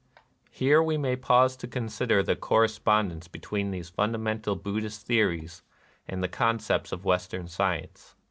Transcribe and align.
Here 0.49 0.81
we 0.81 0.97
may 0.97 1.15
pause 1.15 1.55
to 1.57 1.67
consider 1.67 2.23
the 2.23 2.35
corre 2.35 2.65
spondence 2.65 3.31
between 3.31 3.69
these 3.69 3.91
fundamental 3.91 4.55
Bud 4.55 4.81
dhist 4.81 5.03
theories 5.05 5.61
and 6.07 6.23
the 6.23 6.27
concepts 6.27 6.91
of 6.91 7.05
Western 7.05 7.47
science. 7.47 8.15